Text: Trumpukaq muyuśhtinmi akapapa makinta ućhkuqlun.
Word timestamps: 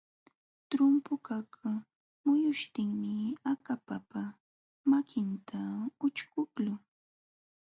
Trumpukaq 0.69 1.51
muyuśhtinmi 2.23 3.15
akapapa 3.53 4.23
makinta 4.89 5.61
ućhkuqlun. 6.05 6.79